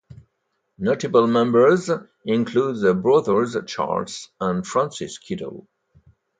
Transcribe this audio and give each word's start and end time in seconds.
Notable 0.79 1.27
members 1.27 1.87
include 2.25 2.79
the 2.81 2.95
brothers 2.95 3.55
Charles 3.67 4.31
and 4.39 4.65
Francis 4.65 5.19
Kiddle. 5.19 5.67